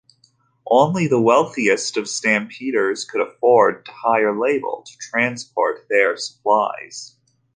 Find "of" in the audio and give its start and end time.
1.95-2.09